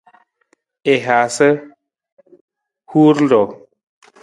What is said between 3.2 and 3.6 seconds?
ruu.